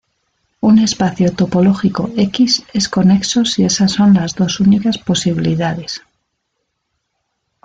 [0.61, 6.01] Un espacio topológico "X" es conexo si esas son las dos únicas posibilidades.